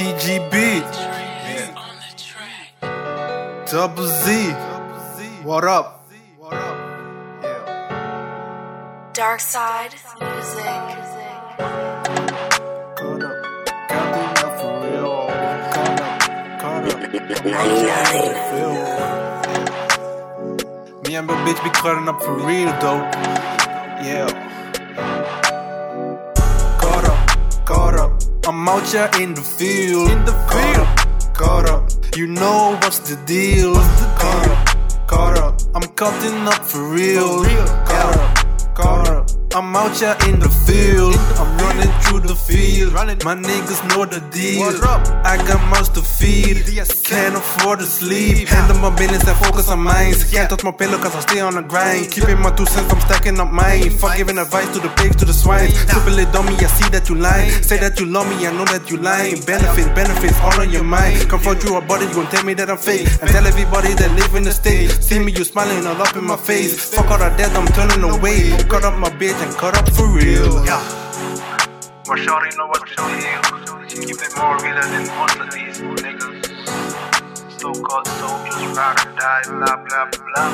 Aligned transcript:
TGB. 0.00 0.80
Double 3.70 4.06
Z. 4.06 4.52
What 5.44 5.64
up? 5.64 6.08
Dark 9.12 9.40
Side 9.40 9.92
Music. 10.18 10.64
Caught 12.96 13.24
up. 13.24 13.44
Counting 13.90 14.38
up 14.40 14.52
for 14.58 14.72
real. 14.80 15.28
Caught 15.74 16.00
up. 16.00 16.18
Caught 16.62 16.86
up. 16.88 17.00
Feel. 18.48 18.72
Me 21.04 21.10
and 21.16 21.26
my 21.26 21.34
bitch 21.44 21.60
be 21.62 21.68
cutting 21.68 22.08
up 22.08 22.22
for 22.22 22.36
real 22.36 22.72
though. 22.80 23.02
Yeah. 24.02 24.39
Out 28.80 28.92
here 28.92 29.22
in 29.22 29.34
the 29.34 29.42
field. 29.42 30.10
In 30.10 30.24
the 30.24 30.32
field. 30.48 31.34
Caught 31.34 31.68
up. 31.68 31.90
You 32.16 32.26
know 32.26 32.78
what's 32.82 32.98
the 33.00 33.16
deal? 33.26 33.74
Caught 33.74 34.48
up. 34.48 35.06
Caught 35.06 35.38
up. 35.38 35.60
I'm 35.74 35.82
cutting 35.94 36.46
up 36.48 36.64
for 36.64 36.88
real. 36.88 37.44
Caught 37.44 38.16
up. 38.16 38.74
Caught 38.74 39.08
up. 39.08 39.30
I'm 39.52 39.74
out 39.76 39.96
here 39.98 40.16
in 40.28 40.38
the 40.38 40.48
field. 40.48 41.14
I'm 41.40 41.50
running 41.58 41.92
through 42.02 42.20
the 42.20 42.34
field. 42.34 42.92
My 42.94 43.34
niggas 43.34 43.82
know 43.88 44.04
the 44.06 44.20
deal. 44.30 44.62
I 45.24 45.36
got 45.36 45.60
mouths 45.70 45.88
to 45.90 46.02
feed. 46.02 46.49
Can't 46.70 47.34
afford 47.34 47.80
to 47.80 47.84
sleep. 47.84 48.46
Handle 48.46 48.78
my 48.78 48.94
business 48.94 49.26
and 49.26 49.36
focus 49.38 49.68
on 49.68 49.80
mine. 49.80 50.14
Can't 50.30 50.48
touch 50.48 50.62
my 50.62 50.70
pillow 50.70 50.98
cause 50.98 51.16
I 51.16 51.20
stay 51.20 51.40
on 51.40 51.54
the 51.56 51.62
grind. 51.62 52.12
Keeping 52.12 52.38
my 52.40 52.54
two 52.54 52.64
cents, 52.64 52.92
I'm 52.92 53.00
stacking 53.00 53.40
up 53.40 53.50
mine. 53.50 53.90
Fuck 53.90 54.16
giving 54.16 54.38
advice 54.38 54.68
to 54.74 54.78
the 54.78 54.88
pigs, 54.90 55.16
to 55.16 55.24
the 55.24 55.32
swine. 55.32 55.70
Triple 55.90 56.18
it 56.20 56.30
dummy, 56.32 56.54
I 56.54 56.70
see 56.70 56.88
that 56.90 57.08
you 57.08 57.16
lying. 57.16 57.50
Say 57.62 57.78
that 57.78 57.98
you 57.98 58.06
love 58.06 58.28
me, 58.28 58.46
I 58.46 58.52
know 58.52 58.64
that 58.66 58.88
you 58.88 58.98
lying. 58.98 59.40
Benefits, 59.42 59.88
benefits, 59.98 60.38
all 60.40 60.60
on 60.60 60.70
your 60.70 60.84
mind. 60.84 61.28
Confront 61.28 61.64
you 61.64 61.74
about 61.76 62.02
it, 62.02 62.10
you 62.10 62.14
gon' 62.14 62.30
tell 62.30 62.44
me 62.44 62.54
that 62.54 62.70
I'm 62.70 62.78
fake. 62.78 63.08
And 63.20 63.28
tell 63.30 63.44
everybody 63.44 63.92
that 63.94 64.10
live 64.14 64.34
in 64.36 64.44
the 64.44 64.52
state. 64.52 64.90
See 65.02 65.18
me, 65.18 65.32
you 65.32 65.42
smiling 65.42 65.84
all 65.88 66.00
up 66.00 66.14
in 66.14 66.24
my 66.24 66.36
face. 66.36 66.94
Fuck 66.94 67.10
all 67.10 67.18
that 67.18 67.36
death, 67.36 67.56
I'm 67.56 67.66
turning 67.74 68.04
away. 68.08 68.54
Cut 68.68 68.84
up 68.84 68.96
my 68.96 69.10
bitch 69.10 69.34
and 69.42 69.52
cut 69.56 69.76
up 69.76 69.90
for 69.90 70.06
real. 70.06 70.64
Yeah. 70.64 70.78
My 72.06 72.16
shorty 72.16 72.56
know 72.56 72.66
what 72.66 72.86
to 72.86 72.94
do. 72.94 73.70
She 73.90 73.98
keep 74.06 74.22
it 74.22 74.36
more 74.36 74.56
realer 74.58 74.82
than 74.82 75.06
most 75.18 75.36
of 75.38 75.50
these 75.50 75.80
niggas. 77.80 77.86
So 77.86 77.86
called 77.86 78.06
soldiers, 78.06 78.76
ride 78.76 79.06
or 79.06 79.12
die, 79.16 79.42
blah 79.48 79.76
blah 79.76 80.04
blah. 80.10 80.50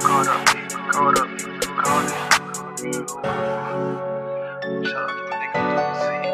caught 0.00 0.28
up, 0.28 0.46
caught 0.92 1.18
up, 1.18 1.28
caught 1.76 2.04
it. 2.04 2.12
Shout 4.86 4.96
out 4.96 5.08
to 5.10 5.22
my 5.28 5.34
niggas 5.40 5.96
see. 6.00 6.24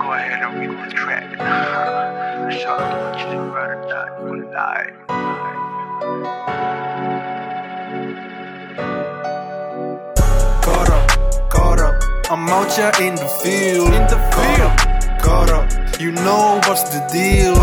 Go 0.00 0.06
ahead 0.12 0.40
and 0.42 0.52
read 0.58 0.70
the 0.70 0.94
track. 0.94 1.26
Shout 2.52 2.80
out 2.80 2.88
to 2.90 2.96
my 3.02 3.10
chick, 3.18 3.40
ride 3.54 3.70
or 3.70 3.80
die, 3.88 4.10
for 4.18 4.36
life. 4.54 4.96
Caught 10.62 10.90
up, 10.90 11.06
caught 11.50 11.80
up. 11.80 11.94
I'm 12.30 12.48
out 12.48 12.72
here 12.72 12.92
in 13.00 13.14
the 13.14 13.28
field. 13.42 13.92
In 13.94 14.06
the 14.08 14.18
field. 14.34 14.72
Caught 15.22 15.50
up. 15.50 15.85
You 15.98 16.12
know 16.12 16.60
what's 16.66 16.82
the 16.92 17.00
deal? 17.10 17.54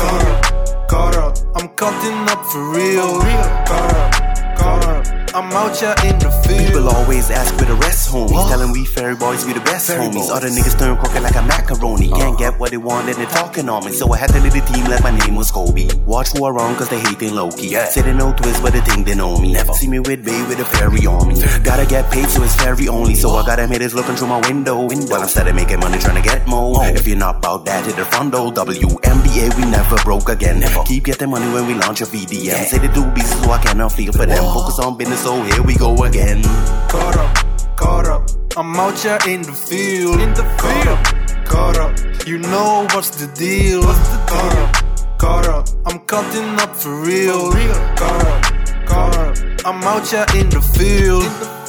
Caught 0.00 0.24
up, 0.24 0.88
caught 0.88 1.16
up. 1.16 1.36
I'm 1.54 1.68
cutting 1.76 2.26
up 2.32 2.42
for 2.46 2.70
real. 2.72 3.20
Caught 3.68 3.92
up, 3.92 4.56
caught 4.56 4.84
up. 4.86 5.34
I'm 5.36 5.51
out 5.62 6.04
in 6.04 6.18
the 6.18 6.32
People 6.42 6.88
always 6.88 7.30
ask 7.30 7.54
where 7.56 7.66
the 7.66 7.74
rest 7.74 8.10
homies. 8.10 8.32
What? 8.32 8.48
Telling 8.50 8.72
we 8.72 8.84
fairy 8.84 9.14
boys 9.14 9.44
we 9.46 9.52
the 9.52 9.60
best 9.60 9.86
Fairy 9.88 10.06
homies. 10.06 10.26
boys. 10.26 10.30
Other 10.30 10.48
niggas 10.48 10.78
turn 10.78 10.96
crooked 10.96 11.22
like 11.22 11.34
a 11.36 11.42
macaroni. 11.42 12.10
Uh. 12.12 12.16
Can't 12.16 12.38
get 12.38 12.58
what 12.58 12.70
they 12.70 12.76
want 12.78 13.08
and 13.08 13.16
they 13.16 13.26
talking 13.26 13.68
on 13.68 13.84
me. 13.84 13.92
So 13.92 14.12
I 14.12 14.16
had 14.18 14.30
to 14.30 14.40
lead 14.40 14.52
the 14.52 14.60
team 14.72 14.84
like 14.86 15.02
my 15.02 15.16
name 15.16 15.36
was 15.36 15.50
Kobe. 15.50 15.88
Watch 16.04 16.30
who 16.32 16.46
around 16.46 16.76
cause 16.76 16.88
they 16.88 16.98
hating 16.98 17.34
Loki. 17.34 17.68
Yeah. 17.68 17.84
Say 17.86 18.02
they 18.02 18.12
know 18.12 18.32
twist 18.32 18.62
but 18.62 18.72
they 18.72 18.80
think 18.80 19.06
they 19.06 19.14
know 19.14 19.38
me. 19.38 19.52
Never 19.52 19.72
see 19.74 19.88
me 19.88 20.00
with 20.00 20.24
Bay 20.24 20.42
with 20.48 20.58
a 20.58 20.64
fairy 20.64 21.06
on 21.06 21.28
me. 21.28 21.36
Gotta 21.62 21.86
get 21.86 22.10
paid 22.10 22.28
so 22.28 22.42
it's 22.42 22.56
fairy 22.56 22.88
only. 22.88 23.14
So 23.14 23.30
I 23.30 23.46
got 23.46 23.56
them 23.56 23.70
haters 23.70 23.94
looking 23.94 24.16
through 24.16 24.28
my 24.28 24.40
window. 24.48 24.88
While 24.88 25.22
I'm 25.22 25.28
steady 25.28 25.52
making 25.52 25.80
money 25.80 25.98
trying 25.98 26.20
to 26.20 26.26
get 26.28 26.46
more. 26.48 26.76
Oh. 26.78 26.82
If 26.84 27.06
you're 27.06 27.18
not 27.18 27.36
about 27.36 27.64
that, 27.66 27.86
hit 27.86 27.96
the 27.96 28.04
front 28.04 28.32
door. 28.32 28.50
WNBA, 28.52 29.56
we 29.56 29.70
never 29.70 29.96
broke 30.02 30.28
again. 30.28 30.62
Keep 30.86 31.04
getting 31.04 31.30
money 31.30 31.52
when 31.52 31.66
we 31.66 31.74
launch 31.74 32.00
a 32.00 32.06
VDM. 32.06 32.64
Say 32.64 32.78
they 32.78 32.88
do 32.92 33.04
beats 33.12 33.30
so 33.30 33.50
I 33.50 33.58
cannot 33.62 33.92
feel 33.92 34.12
for 34.12 34.26
them. 34.26 34.42
Focus 34.52 34.78
on 34.78 34.96
business, 34.96 35.22
so 35.22 35.42
here 35.54 35.62
we 35.62 35.74
go 35.74 36.04
again. 36.04 36.42
Caught 36.88 37.16
up, 37.16 37.76
caught 37.76 38.06
up. 38.06 38.28
I'm 38.56 38.76
out 38.76 38.98
here 38.98 39.18
in 39.28 39.42
the 39.42 39.52
field. 39.52 40.20
In 40.20 40.34
the 40.34 40.44
field. 40.60 41.46
Caught 41.46 41.78
up. 41.78 42.26
You 42.26 42.38
know 42.38 42.86
what's 42.92 43.10
the 43.10 43.26
deal? 43.34 43.82
Caught 43.82 44.56
up, 44.62 45.18
caught 45.18 45.46
up. 45.46 45.68
I'm 45.86 45.98
cutting 46.00 46.58
up 46.60 46.74
for 46.76 46.94
real. 47.00 47.50
Real. 47.50 47.74
Caught 47.96 48.24
up, 48.26 48.86
caught 48.86 49.16
up. 49.16 49.36
I'm 49.64 49.82
out 49.84 50.06
here 50.08 50.26
in 50.36 50.48
the 50.50 50.60
field. 50.60 51.61